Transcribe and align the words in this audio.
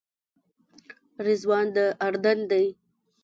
رضوان 1.25 1.65
د 1.75 1.77
اردن 2.05 2.39
دی. 2.51 2.65